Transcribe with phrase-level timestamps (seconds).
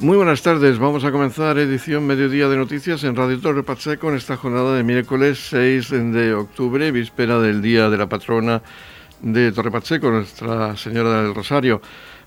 [0.00, 4.14] Muy buenas tardes, vamos a comenzar edición Mediodía de Noticias en Radio Torre Pacheco en
[4.14, 8.62] esta jornada de miércoles 6 de octubre, víspera del Día de la Patrona
[9.20, 11.82] de Torre Pacheco, Nuestra Señora del Rosario.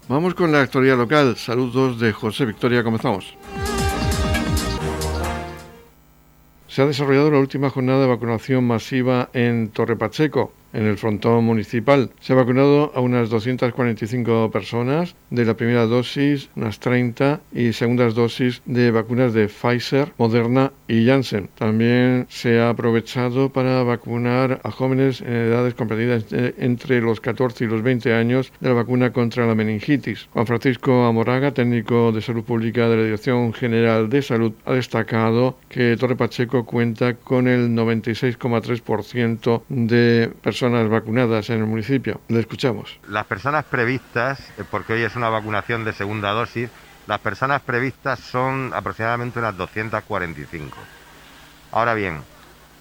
[0.10, 1.38] Vamos con la actualidad local.
[1.38, 3.38] Saludos de José Victoria, comenzamos.
[6.68, 11.44] Se ha desarrollado la última jornada de vacunación masiva en Torre Pacheco en el frontón
[11.44, 12.12] municipal.
[12.20, 18.16] Se ha vacunado a unas 245 personas de la primera dosis, unas 30 y segundas
[18.16, 21.50] dosis de vacunas de Pfizer, Moderna y Janssen.
[21.56, 27.68] También se ha aprovechado para vacunar a jóvenes en edades comprendidas entre los 14 y
[27.68, 30.28] los 20 años de la vacuna contra la meningitis.
[30.32, 35.58] Juan Francisco Amoraga, técnico de salud pública de la Dirección General de Salud, ha destacado
[35.70, 42.22] que Torre Pacheco cuenta con el 96,3% de personas personas vacunadas en el municipio.
[42.28, 43.00] Le escuchamos.
[43.08, 46.70] Las personas previstas, eh, porque hoy es una vacunación de segunda dosis,
[47.08, 50.78] las personas previstas son aproximadamente unas 245.
[51.72, 52.22] Ahora bien,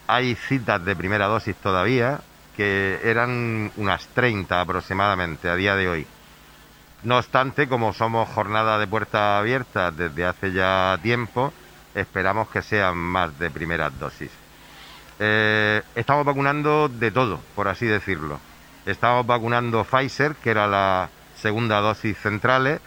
[0.08, 2.20] hay citas de primera dosis todavía
[2.54, 6.06] que eran unas 30 aproximadamente a día de hoy.
[7.02, 11.50] No obstante, como somos jornada de puerta abierta desde hace ya tiempo,
[11.94, 14.30] esperamos que sean más de primeras dosis.
[15.22, 18.40] Eh, estamos vacunando de todo, por así decirlo.
[18.86, 22.80] Estamos vacunando Pfizer, que era la segunda dosis centrales.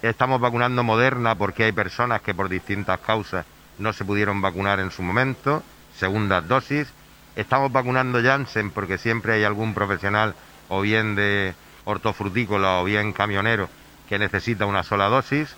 [0.00, 3.44] Estamos vacunando Moderna porque hay personas que por distintas causas
[3.78, 5.62] no se pudieron vacunar en su momento,
[5.94, 6.88] segunda dosis.
[7.36, 10.34] Estamos vacunando Janssen porque siempre hay algún profesional
[10.70, 11.54] o bien de
[11.84, 13.68] hortofrutícola o bien camionero
[14.08, 15.54] que necesita una sola dosis.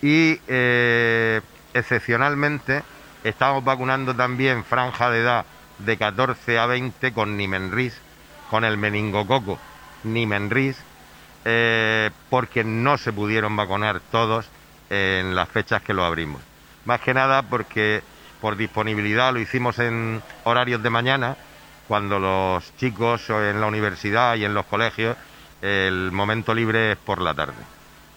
[0.00, 1.40] Y eh,
[1.74, 2.84] excepcionalmente
[3.24, 5.46] estamos vacunando también franja de edad
[5.78, 8.00] de 14 a 20 con Nimenris,
[8.50, 9.58] con el meningococo
[10.04, 10.76] Nimenris,
[11.44, 14.48] eh, porque no se pudieron vacunar todos
[14.90, 16.42] en las fechas que lo abrimos.
[16.84, 18.02] Más que nada porque
[18.40, 21.36] por disponibilidad lo hicimos en horarios de mañana,
[21.88, 25.16] cuando los chicos en la universidad y en los colegios
[25.62, 27.54] el momento libre es por la tarde.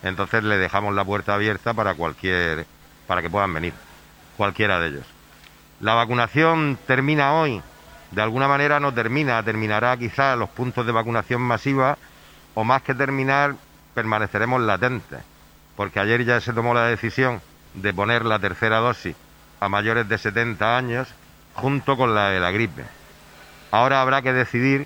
[0.04, 2.66] Entonces le dejamos la puerta abierta para cualquier
[3.08, 3.74] para que puedan venir,
[4.38, 5.19] cualquiera de ellos.
[5.82, 7.62] La vacunación termina hoy,
[8.12, 11.98] de alguna manera no termina, terminará quizás los puntos de vacunación masiva
[12.54, 13.56] o más que terminar
[13.94, 15.20] permaneceremos latentes,
[15.78, 17.42] porque ayer ya se tomó la decisión
[17.76, 19.16] de poner la tercera dosis
[19.62, 21.08] a mayores de 70 años
[21.54, 22.84] junto con la de la gripe.
[23.72, 24.86] Ahora habrá que decidir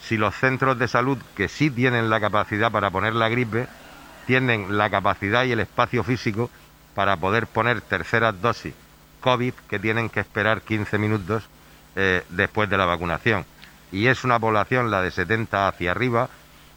[0.00, 3.66] si los centros de salud que sí tienen la capacidad para poner la gripe
[4.26, 6.48] tienen la capacidad y el espacio físico
[6.94, 8.72] para poder poner terceras dosis
[9.20, 11.48] COVID que tienen que esperar 15 minutos
[11.96, 13.44] eh, después de la vacunación.
[13.92, 16.28] Y es una población, la de 70 hacia arriba,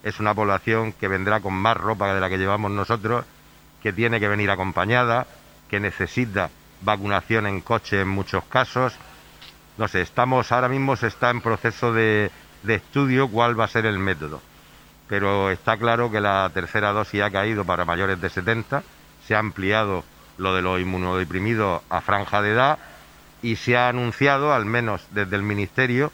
[0.04, 3.26] es una población que vendrá con más ropa de la que llevamos nosotros,
[3.82, 5.28] que tiene que venir acompañada,
[5.70, 6.50] que necesita
[6.82, 8.94] vacunación en coche en muchos casos.
[9.78, 12.32] No sé, estamos ahora mismo se está en proceso de,
[12.64, 14.42] de estudio cuál va a ser el método.
[15.08, 18.84] Pero está claro que la tercera dosis ha caído para mayores de 70,
[19.28, 20.04] se ha ampliado
[20.38, 22.80] lo de los inmunodeprimidos a franja de edad
[23.42, 26.12] y se ha anunciado, al menos desde el Ministerio,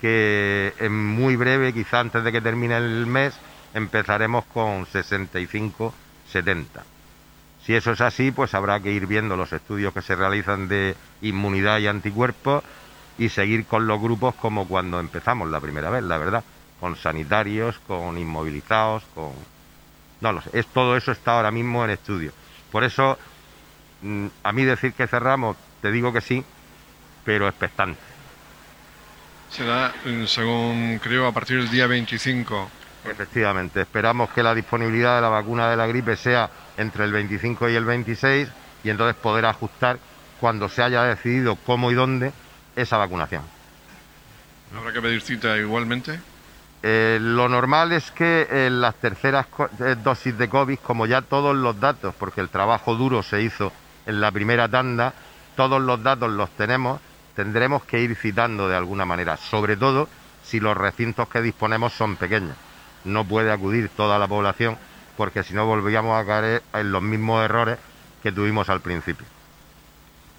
[0.00, 3.34] que en muy breve, quizá antes de que termine el mes,
[3.74, 5.92] empezaremos con 65-70.
[7.64, 10.96] Si eso es así, pues habrá que ir viendo los estudios que se realizan de
[11.22, 12.62] inmunidad y anticuerpos
[13.18, 16.44] y seguir con los grupos como cuando empezamos la primera vez, la verdad,
[16.80, 19.32] con sanitarios, con inmovilizados, con...
[20.20, 22.32] No lo sé, es, todo eso está ahora mismo en estudio.
[22.70, 23.18] Por eso
[24.42, 26.44] a mí decir que cerramos, te digo que sí,
[27.24, 28.00] pero expectante.
[29.50, 32.70] Será, mm, según creo, a partir del día 25.
[33.04, 37.68] Efectivamente, esperamos que la disponibilidad de la vacuna de la gripe sea entre el 25
[37.68, 38.48] y el 26
[38.82, 39.98] y entonces poder ajustar
[40.40, 42.32] cuando se haya decidido cómo y dónde
[42.76, 43.42] esa vacunación.
[44.76, 46.18] ¿Habrá que pedir cita igualmente?
[46.82, 49.46] Eh, lo normal es que en las terceras
[49.80, 53.72] eh, dosis de COVID, como ya todos los datos, porque el trabajo duro se hizo
[54.06, 55.14] en la primera tanda,
[55.56, 57.00] todos los datos los tenemos,
[57.34, 60.08] tendremos que ir citando de alguna manera, sobre todo
[60.42, 62.56] si los recintos que disponemos son pequeños.
[63.04, 64.78] No puede acudir toda la población
[65.16, 67.78] porque si no volvíamos a caer en los mismos errores
[68.22, 69.26] que tuvimos al principio.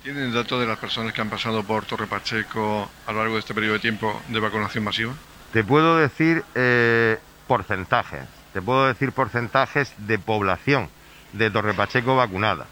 [0.04, 3.40] ¿Tienen datos de las personas que han pasado por Torre Pacheco a lo largo de
[3.40, 5.14] este periodo de tiempo de vacunación masiva?
[5.52, 8.24] Te puedo decir eh, porcentajes,
[8.54, 10.90] te puedo decir porcentajes de población
[11.34, 12.68] de Torre Pacheco vacunada.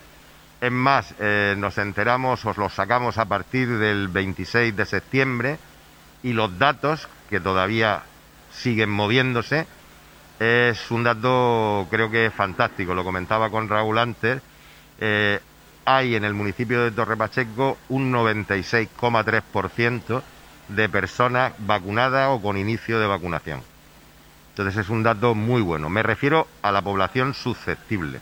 [0.63, 5.59] Es más, eh, nos enteramos, os los sacamos a partir del 26 de septiembre
[6.23, 8.03] y los datos, que todavía
[8.49, 9.67] siguen moviéndose,
[10.39, 14.41] es un dato creo que fantástico, lo comentaba con Raúl antes,
[14.99, 15.41] eh,
[15.83, 20.23] hay en el municipio de Torre Pacheco un 96,3%
[20.69, 23.61] de personas vacunadas o con inicio de vacunación.
[24.51, 25.89] Entonces es un dato muy bueno.
[25.89, 28.21] Me refiero a la población susceptible,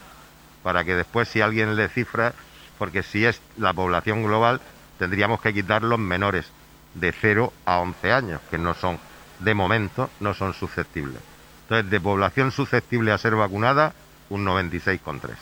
[0.63, 2.33] para que después si alguien le cifra,
[2.77, 4.61] porque si es la población global,
[4.97, 6.45] tendríamos que quitar los menores
[6.93, 8.99] de 0 a 11 años, que no son,
[9.39, 11.21] de momento, no son susceptibles.
[11.63, 13.93] Entonces, de población susceptible a ser vacunada,
[14.29, 15.35] un 96,3.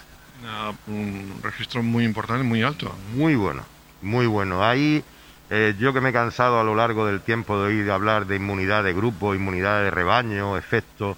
[0.87, 2.95] Un registro muy importante, muy alto.
[3.13, 3.63] Muy bueno,
[4.01, 4.63] muy bueno.
[4.63, 5.03] Ahí
[5.49, 8.35] eh, yo que me he cansado a lo largo del tiempo de oír hablar de
[8.35, 11.17] inmunidad de grupo, inmunidad de rebaño, efecto,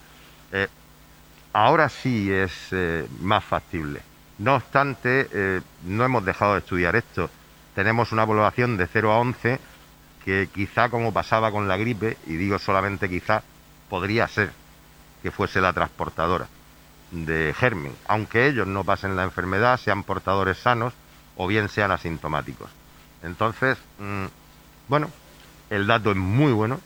[0.54, 0.70] eh,
[1.54, 4.02] ahora sí es eh, más factible.
[4.38, 7.30] No obstante, no hemos dejado de estudiar esto.
[7.76, 9.60] Tenemos una población de 0 a 11
[10.26, 13.44] que quizá como pasaba con la gripe, y digo solamente quizá,
[13.90, 14.52] podría ser
[15.22, 16.48] que fuese la transportadora
[17.12, 20.94] de germen, aunque ellos no pasen la enfermedad, sean portadores sanos
[21.36, 22.70] o bien sean asintomáticos.
[23.22, 24.26] Entonces, mm,
[24.88, 25.10] bueno,
[25.70, 26.80] el dato es muy bueno,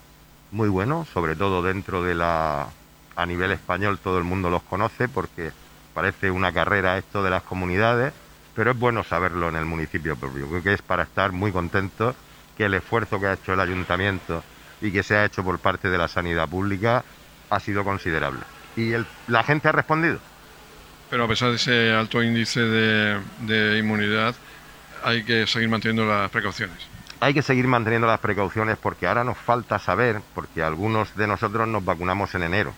[0.51, 2.67] muy bueno, sobre todo dentro de la...
[3.15, 5.51] A nivel español todo el mundo los conoce porque
[5.93, 8.13] parece una carrera esto de las comunidades,
[8.55, 10.47] pero es bueno saberlo en el municipio propio.
[10.47, 12.15] Creo que es para estar muy contentos
[12.57, 14.43] que el esfuerzo que ha hecho el ayuntamiento
[14.81, 17.03] y que se ha hecho por parte de la sanidad pública
[17.49, 18.41] ha sido considerable.
[18.75, 18.93] Y
[19.27, 20.19] la gente ha respondido.
[21.09, 24.35] Pero a pesar de ese alto índice de inmunidad,
[25.03, 26.87] hay que seguir manteniendo las precauciones.
[27.19, 31.67] Hay que seguir manteniendo las precauciones porque ahora nos falta saber, porque algunos de nosotros
[31.67, 32.73] nos vacunamos en enero.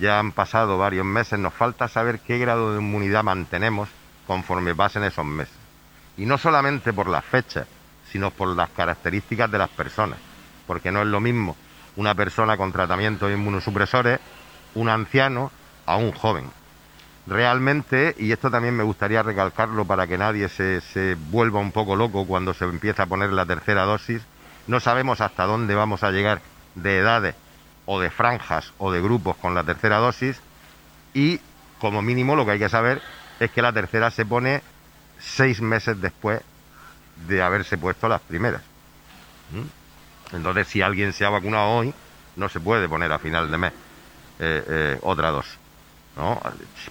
[0.00, 3.88] Ya han pasado varios meses, nos falta saber qué grado de inmunidad mantenemos
[4.26, 5.54] conforme pasen esos meses.
[6.16, 7.66] Y no solamente por las fechas,
[8.10, 10.18] sino por las características de las personas.
[10.66, 11.56] Porque no es lo mismo
[11.96, 14.20] una persona con tratamientos inmunosupresores,
[14.74, 15.50] un anciano,
[15.86, 16.44] a un joven
[17.28, 21.94] realmente, y esto también me gustaría recalcarlo para que nadie se, se, vuelva un poco
[21.94, 24.22] loco cuando se empieza a poner la tercera dosis,
[24.66, 26.40] no sabemos hasta dónde vamos a llegar
[26.74, 27.34] de edades
[27.90, 30.38] o de franjas o de grupos con la tercera dosis
[31.14, 31.40] y
[31.80, 33.00] como mínimo lo que hay que saber
[33.40, 34.60] es que la tercera se pone
[35.18, 36.42] seis meses después
[37.26, 38.60] de haberse puesto las primeras.
[39.52, 40.36] ¿Mm?
[40.36, 41.94] Entonces si alguien se ha vacunado hoy,
[42.36, 43.72] no se puede poner a final de mes
[44.38, 45.56] eh, eh, otra dosis.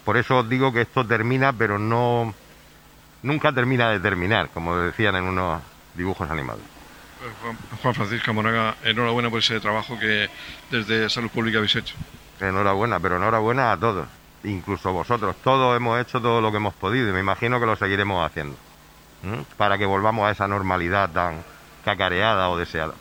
[0.04, 2.34] Por eso os digo que esto termina, pero no
[3.22, 5.62] nunca termina de terminar, como decían en unos
[5.94, 6.77] dibujos animados.
[7.82, 10.30] Juan Francisco Monaga, enhorabuena por ese trabajo que
[10.70, 11.96] desde Salud Pública habéis hecho.
[12.40, 14.08] Enhorabuena, pero enhorabuena a todos,
[14.44, 15.36] incluso vosotros.
[15.44, 18.56] Todos hemos hecho todo lo que hemos podido y me imagino que lo seguiremos haciendo,
[19.58, 21.44] para que volvamos a esa normalidad tan
[21.84, 22.94] cacareada o deseada.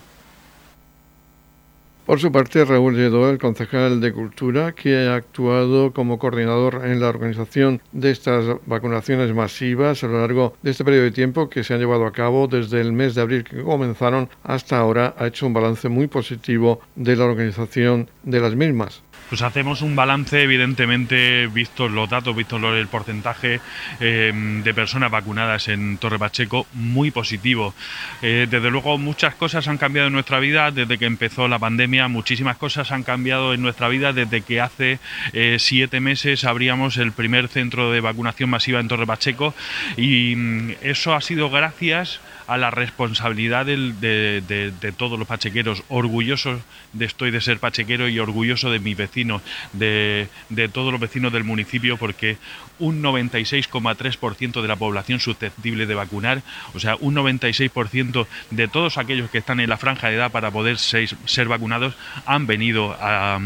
[2.06, 7.00] Por su parte, Raúl Lledó, el concejal de Cultura, que ha actuado como coordinador en
[7.00, 11.64] la organización de estas vacunaciones masivas a lo largo de este periodo de tiempo que
[11.64, 15.26] se han llevado a cabo desde el mes de abril que comenzaron hasta ahora, ha
[15.26, 20.42] hecho un balance muy positivo de la organización de las mismas pues hacemos un balance,
[20.42, 23.60] evidentemente, vistos los datos, vistos el porcentaje
[24.00, 27.74] em, de personas vacunadas en Torre Pacheco, muy positivo.
[28.22, 32.08] Eh, desde luego, muchas cosas han cambiado en nuestra vida desde que empezó la pandemia,
[32.08, 34.98] muchísimas cosas han cambiado en nuestra vida desde que hace
[35.32, 39.54] eh, siete meses abríamos el primer centro de vacunación masiva en Torre Pacheco
[39.96, 45.82] y mm, eso ha sido gracias la responsabilidad de, todos los pachequeros.
[45.88, 46.60] Orgulloso
[46.92, 50.28] de estoy de ser pachequero y orgulloso de mis vecinos, de,
[50.72, 52.38] todos los vecinos del municipio, porque
[52.78, 56.42] un 96,3% de la población susceptible de vacunar,
[56.74, 60.50] o sea, un 96% de todos aquellos que están en la franja de edad para
[60.50, 61.94] poder ser vacunados,
[62.26, 63.40] han venido a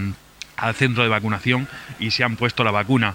[0.61, 3.15] al centro de vacunación y se han puesto la vacuna.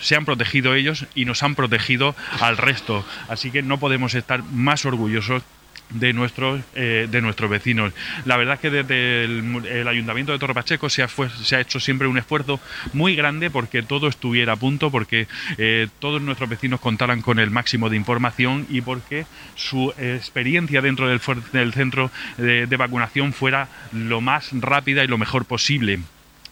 [0.00, 3.04] se han protegido ellos y nos han protegido al resto.
[3.28, 5.42] Así que no podemos estar más orgullosos
[5.90, 7.92] de nuestros eh, de nuestros vecinos.
[8.24, 11.80] La verdad es que desde el, Ayuntamiento de Torre Pacheco se ha, se ha, hecho
[11.80, 12.60] siempre un esfuerzo
[12.92, 17.50] muy grande porque todo estuviera a punto, porque eh, todos nuestros vecinos contaran con el
[17.50, 21.20] máximo de información y porque su experiencia dentro del,
[21.52, 26.00] del centro de vacunación fuera lo más rápida y lo mejor posible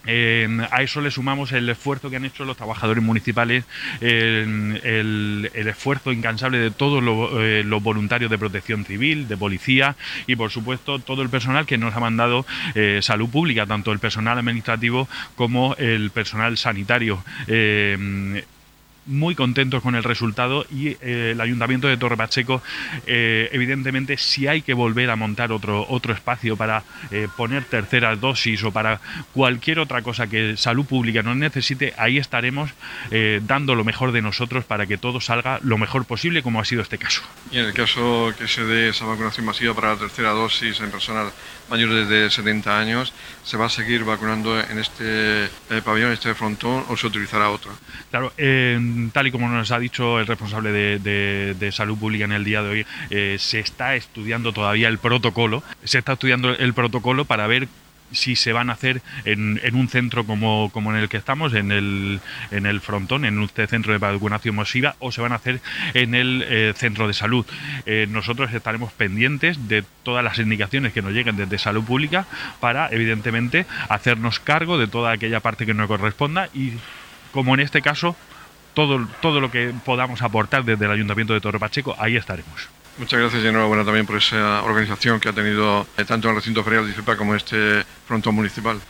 [0.07, 3.65] a eso le sumamos el esfuerzo que han hecho los trabajadores municipales,
[4.01, 7.03] el, esfuerzo incansable de todos
[7.41, 9.97] eh, los, voluntarios de protección civil, de policía
[10.27, 13.99] y, por supuesto, todo el personal que nos ha mandado eh, salud pública, tanto el
[13.99, 17.23] personal administrativo como el personal sanitario
[19.07, 22.63] muy contentos con el resultado y eh, el Ayuntamiento de Torre Pacheco,
[23.07, 28.21] eh, evidentemente, si hay que volver a montar otro, otro espacio para eh, poner terceras
[28.21, 29.01] dosis o para
[29.33, 32.71] cualquier otra cosa que salud pública nos necesite, ahí estaremos
[33.43, 36.83] dando lo mejor de nosotros para que todo salga lo mejor posible, como ha sido
[36.83, 37.23] este caso.
[37.51, 40.91] Y en el caso que se dé esa vacunación masiva para la tercera dosis en
[40.91, 41.33] personas
[41.69, 43.13] mayores de 70 años,
[43.45, 45.49] ¿se va a seguir vacunando en este
[45.85, 47.73] pabellón, en este frontón, o se utilizará otro?
[48.11, 48.33] Claro,
[49.13, 52.69] tal y como nos ha dicho el responsable de, salud pública en el día de
[52.71, 57.69] hoy, eh, se está estudiando todavía el protocolo, se está estudiando el protocolo para ver
[58.13, 61.73] si se van a hacer en, un centro como, como, en el que estamos, en
[61.73, 62.21] el,
[62.51, 65.61] en el frontón, en un centro de vacunación masiva, o se van a hacer
[65.95, 67.47] en el eh, centro de salud.
[67.85, 72.27] Eh, nosotros estaremos pendientes de todas las indicaciones que nos lleguen desde salud pública
[72.61, 76.73] para, evidentemente, hacernos cargo de toda aquella parte que nos corresponda y,
[77.33, 78.17] como en este caso,
[78.75, 82.69] todo, todo lo que podamos aportar desde el Ayuntamiento de Torre Pacheco, ahí estaremos.
[82.99, 86.65] Muchas gracias y enhorabuena también por esa organización que ha tenido eh, tanto el recinto
[86.65, 88.81] ferial de Cipa como este frontón municipal.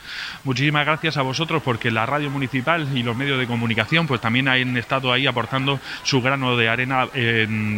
[0.45, 4.47] Muchísimas gracias a vosotros porque la radio municipal y los medios de comunicación pues también
[4.47, 7.09] han estado ahí aportando su grano de arena,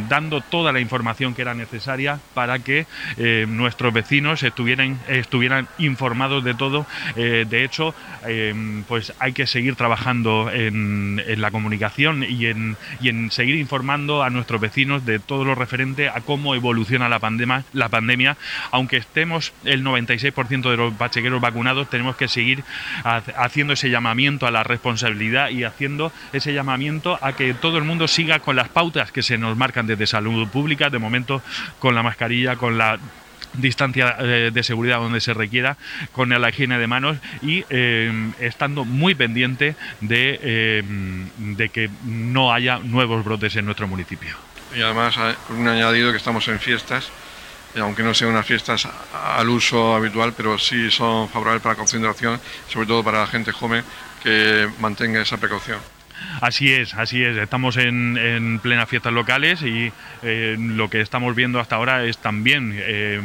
[0.09, 6.45] dando toda la información que era necesaria para que eh, nuestros vecinos estuvieran, estuvieran informados
[6.45, 6.87] de todo.
[7.17, 7.95] Eh, de hecho,
[8.87, 14.31] pues hay que seguir trabajando en, la comunicación y en, y en seguir informando a
[14.31, 18.37] nuestros vecinos de todo lo referente a cómo evoluciona la pandemia, la pandemia
[18.71, 22.65] aunque estemos el 96% de los bachequeros vacunados, tenemos que seguir
[23.05, 28.09] haciendo ese llamamiento a la responsabilidad y haciendo ese llamamiento a que todo el mundo
[28.09, 31.43] siga con las pautas que se nos marcan desde salud pública, de momento
[31.79, 32.99] con la mascarilla, con la
[33.55, 35.77] distancia eh, de seguridad donde se requiera,
[36.13, 39.75] con la higiene de manos y eh, estando muy pendiente
[40.09, 40.83] eh,
[41.39, 44.37] de que no haya nuevos brotes en nuestro municipio.
[44.75, 45.17] Y además,
[45.51, 47.11] un añadido que estamos en fiestas,
[47.77, 52.41] aunque no sean unas fiestas al uso habitual, pero sí son favorables para la concentración,
[52.69, 53.85] sobre todo para la gente joven
[54.23, 55.79] que mantenga esa precaución.
[56.41, 57.37] Así es, así es.
[57.37, 62.75] Estamos en, plenas fiestas locales y eh, lo que estamos viendo hasta ahora es también
[62.77, 63.21] eh,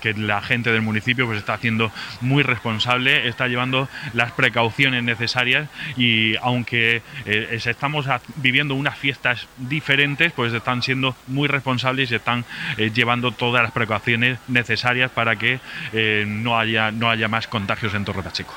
[0.00, 5.68] que la gente del municipio pues está haciendo muy responsable, está llevando las precauciones necesarias
[5.96, 12.44] y aunque eh, estamos viviendo unas fiestas diferentes, pues están siendo muy responsables y están
[12.76, 15.60] eh, llevando todas las precauciones necesarias para que
[15.92, 18.54] eh, no, haya, no haya más contagios en Torre Pacheco.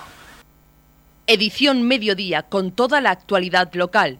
[1.27, 4.19] Edición Mediodía con toda la actualidad local.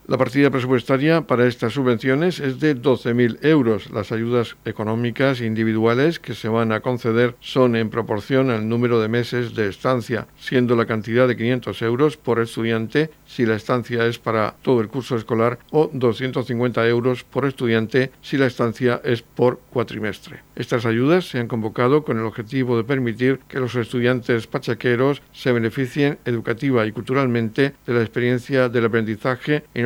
[0.07, 3.91] La partida presupuestaria para estas subvenciones es de 12.000 euros.
[3.91, 9.07] Las ayudas económicas individuales que se van a conceder son en proporción al número de
[9.07, 14.17] meses de estancia, siendo la cantidad de 500 euros por estudiante si la estancia es
[14.17, 19.59] para todo el curso escolar o 250 euros por estudiante si la estancia es por
[19.69, 20.39] cuatrimestre.
[20.55, 25.51] Estas ayudas se han convocado con el objetivo de permitir que los estudiantes pachaqueros se
[25.51, 29.85] beneficien educativa y culturalmente de la experiencia del aprendizaje en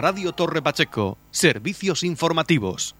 [0.00, 2.96] Radio Torre Pacheco, servicios informativos.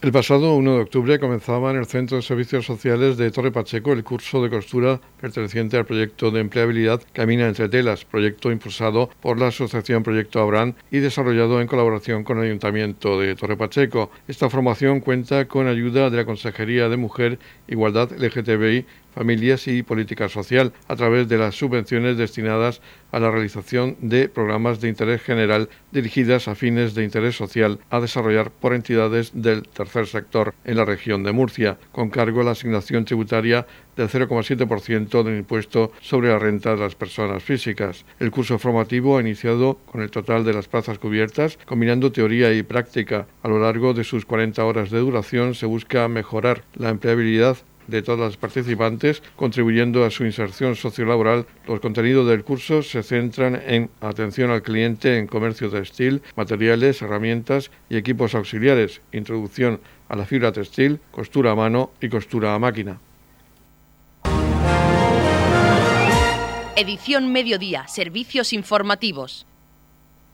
[0.00, 3.92] El pasado 1 de octubre comenzaba en el Centro de Servicios Sociales de Torre Pacheco
[3.92, 9.38] el curso de costura perteneciente al proyecto de empleabilidad Camina entre telas, proyecto impulsado por
[9.38, 14.10] la Asociación Proyecto Abraham y desarrollado en colaboración con el Ayuntamiento de Torre Pacheco.
[14.26, 18.86] Esta formación cuenta con ayuda de la Consejería de Mujer, Igualdad LGTBI
[19.18, 24.80] familias y política social a través de las subvenciones destinadas a la realización de programas
[24.80, 30.06] de interés general dirigidas a fines de interés social a desarrollar por entidades del tercer
[30.06, 35.38] sector en la región de Murcia, con cargo a la asignación tributaria del 0,7% del
[35.38, 38.04] impuesto sobre la renta de las personas físicas.
[38.20, 42.62] El curso formativo ha iniciado con el total de las plazas cubiertas, combinando teoría y
[42.62, 43.26] práctica.
[43.42, 47.56] A lo largo de sus 40 horas de duración se busca mejorar la empleabilidad
[47.88, 51.46] de todas las participantes, contribuyendo a su inserción sociolaboral.
[51.66, 57.70] Los contenidos del curso se centran en atención al cliente en comercio textil, materiales, herramientas
[57.90, 63.00] y equipos auxiliares, introducción a la fibra textil, costura a mano y costura a máquina.
[66.76, 69.46] Edición Mediodía, Servicios Informativos.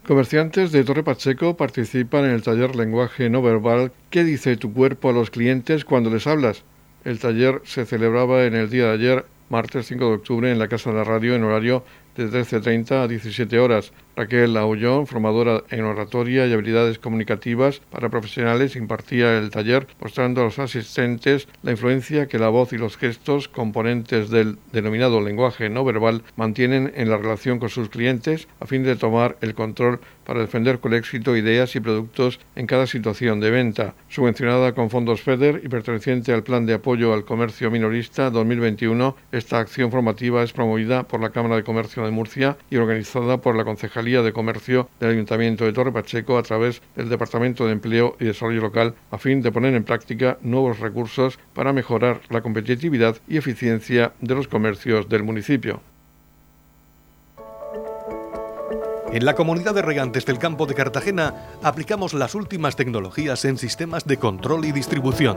[0.07, 5.09] Comerciantes de Torre Pacheco participan en el taller Lenguaje No Verbal ¿Qué dice tu cuerpo
[5.09, 6.63] a los clientes cuando les hablas?
[7.05, 10.69] El taller se celebraba en el día de ayer, martes 5 de octubre, en la
[10.69, 11.85] Casa de la Radio en horario
[12.17, 13.93] de 13.30 a 17 horas.
[14.17, 20.45] Raquel Aullón, formadora en oratoria y habilidades comunicativas para profesionales, impartía el taller mostrando a
[20.45, 25.85] los asistentes la influencia que la voz y los gestos, componentes del denominado lenguaje no
[25.85, 30.41] verbal, mantienen en la relación con sus clientes a fin de tomar el control para
[30.41, 33.95] defender con éxito ideas y productos en cada situación de venta.
[34.09, 39.59] Subvencionada con fondos FEDER y perteneciente al Plan de Apoyo al Comercio Minorista 2021, esta
[39.59, 43.65] acción formativa es promovida por la Cámara de Comercio de Murcia y organizada por la
[43.65, 48.25] Concejalía de Comercio del Ayuntamiento de Torre Pacheco a través del Departamento de Empleo y
[48.25, 53.37] Desarrollo Local a fin de poner en práctica nuevos recursos para mejorar la competitividad y
[53.37, 55.81] eficiencia de los comercios del municipio.
[59.15, 64.07] En la comunidad de regantes del campo de Cartagena aplicamos las últimas tecnologías en sistemas
[64.07, 65.37] de control y distribución,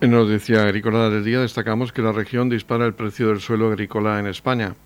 [0.00, 4.20] En Noticia Agrícola del Día destacamos que la región dispara el precio del suelo agrícola
[4.20, 4.76] en España.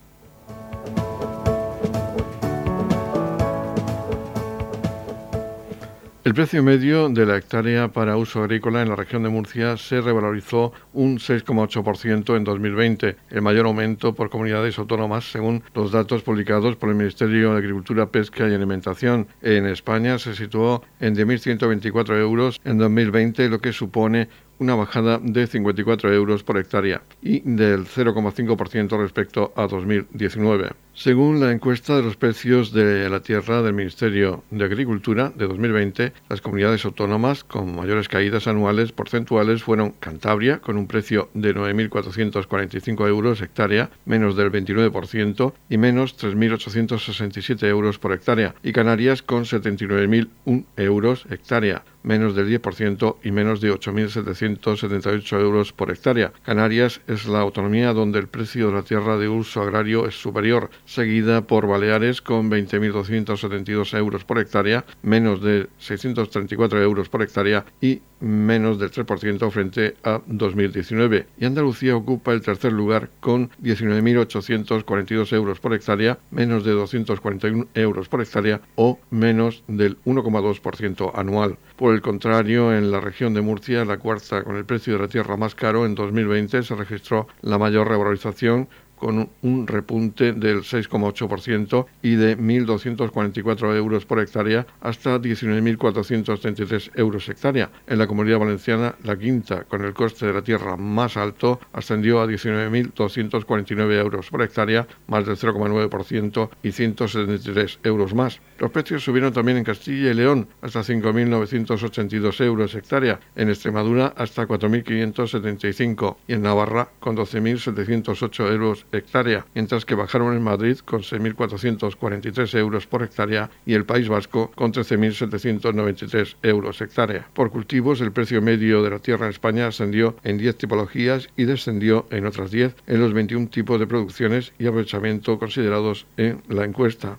[6.24, 10.00] El precio medio de la hectárea para uso agrícola en la región de Murcia se
[10.00, 16.76] revalorizó un 6,8% en 2020, el mayor aumento por comunidades autónomas según los datos publicados
[16.76, 19.26] por el Ministerio de Agricultura, Pesca y Alimentación.
[19.42, 24.28] En España se situó en 10.124 euros en 2020, lo que supone
[24.62, 30.70] una bajada de 54 euros por hectárea y del 0,5% respecto a 2019.
[30.94, 36.12] Según la encuesta de los precios de la tierra del Ministerio de Agricultura de 2020,
[36.28, 43.08] las comunidades autónomas con mayores caídas anuales porcentuales fueron Cantabria, con un precio de 9.445
[43.08, 50.64] euros hectárea, menos del 29%, y menos 3.867 euros por hectárea, y Canarias con 79.001
[50.76, 56.32] euros hectárea, menos del 10% y menos de 8.778 euros por hectárea.
[56.44, 60.70] Canarias es la autonomía donde el precio de la tierra de uso agrario es superior,
[60.84, 68.02] seguida por Baleares con 20.272 euros por hectárea, menos de 634 euros por hectárea y
[68.20, 71.26] menos del 3% frente a 2019.
[71.38, 78.08] Y Andalucía ocupa el tercer lugar con 19.842 euros por hectárea, menos de 241 euros
[78.08, 81.58] por hectárea o menos del 1,2% anual.
[81.76, 85.08] Por el contrario, en la región de Murcia, la cuarta con el precio de la
[85.08, 88.68] tierra más caro, en 2020 se registró la mayor revalorización
[89.02, 97.72] con un repunte del 6,8% y de 1.244 euros por hectárea hasta 19.433 euros hectárea.
[97.88, 102.20] En la comunidad valenciana, la quinta, con el coste de la tierra más alto, ascendió
[102.20, 108.40] a 19.249 euros por hectárea, más del 0,9% y 173 euros más.
[108.60, 114.46] Los precios subieron también en Castilla y León hasta 5.982 euros hectárea, en Extremadura hasta
[114.46, 122.58] 4.575 y en Navarra con 12.708 euros hectárea, mientras que bajaron en Madrid con 6.443
[122.58, 127.28] euros por hectárea y el País Vasco con 13.793 euros hectárea.
[127.32, 131.44] Por cultivos, el precio medio de la tierra en España ascendió en 10 tipologías y
[131.44, 136.64] descendió en otras 10 en los 21 tipos de producciones y aprovechamiento considerados en la
[136.64, 137.18] encuesta.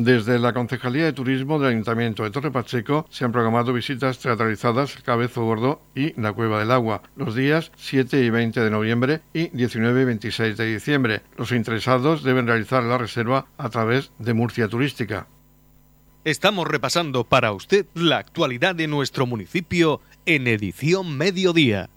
[0.00, 4.94] Desde la Concejalía de Turismo del Ayuntamiento de Torre Pacheco se han programado visitas teatralizadas
[5.02, 9.48] Cabezo Gordo y la Cueva del Agua los días 7 y 20 de noviembre y
[9.48, 11.22] 19 y 26 de diciembre.
[11.36, 15.26] Los interesados deben realizar la reserva a través de Murcia Turística.
[16.24, 21.90] Estamos repasando para usted la actualidad de nuestro municipio en edición mediodía.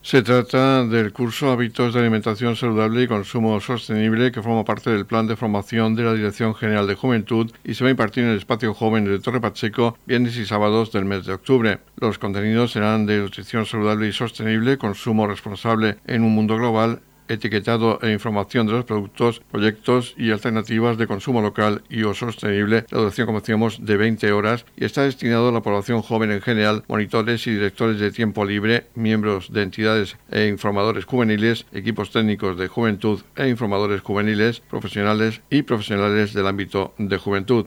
[0.02, 5.04] Se trata del curso Hábitos de Alimentación Saludable y Consumo Sostenible que forma parte del
[5.04, 8.30] plan de formación de la Dirección General de Juventud y se va a impartir en
[8.30, 11.80] el Espacio Joven de Torre Pacheco viernes y sábados del mes de octubre.
[11.98, 17.98] Los contenidos serán de nutrición saludable y sostenible, consumo responsable en un mundo global, etiquetado
[18.02, 22.98] e información de los productos, proyectos y alternativas de consumo local y o sostenible, la
[22.98, 26.84] duración, como decíamos, de 20 horas y está destinado a la población joven en general,
[26.88, 32.68] monitores y directores de tiempo libre, miembros de entidades e informadores juveniles, equipos técnicos de
[32.68, 37.66] juventud e informadores juveniles, profesionales y profesionales del ámbito de juventud.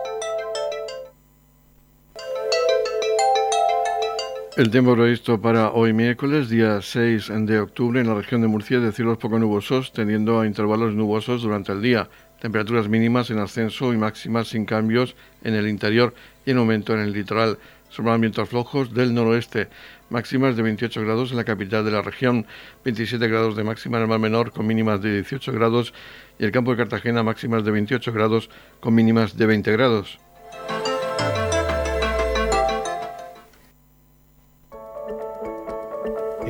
[4.61, 8.79] El tiempo previsto para hoy miércoles, día 6 de octubre, en la región de Murcia
[8.79, 12.09] de cielos poco nubosos, teniendo a intervalos nubosos durante el día.
[12.39, 16.13] Temperaturas mínimas en ascenso y máximas sin cambios en el interior
[16.45, 17.57] y en aumento en el litoral.
[17.89, 19.67] Sobran vientos flojos del noroeste.
[20.11, 22.45] Máximas de 28 grados en la capital de la región,
[22.85, 25.91] 27 grados de máxima en el mar menor con mínimas de 18 grados
[26.37, 30.19] y el campo de Cartagena máximas de 28 grados con mínimas de 20 grados.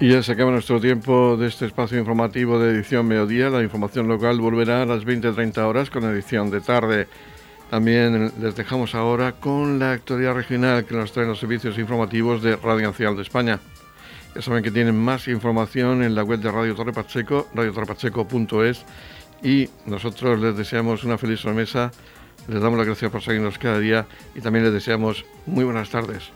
[0.00, 3.50] Y ya se acaba nuestro tiempo de este espacio informativo de edición mediodía.
[3.50, 7.08] La información local volverá a las 20.30 horas con edición de tarde.
[7.68, 12.54] También les dejamos ahora con la actualidad regional que nos traen los servicios informativos de
[12.54, 13.58] Radio Nacional de España.
[14.36, 18.84] Ya saben que tienen más información en la web de Radio Torre Pacheco, radiotorrepacheco.es
[19.42, 21.90] y nosotros les deseamos una feliz remesa,
[22.46, 24.06] les damos las gracias por seguirnos cada día
[24.36, 26.30] y también les deseamos muy buenas tardes.